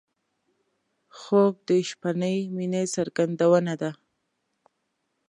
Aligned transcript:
خوب 1.17 1.53
د 1.67 1.69
شپهنۍ 1.89 2.37
مینې 2.55 2.83
څرګندونه 2.95 3.73
ده 3.81 3.91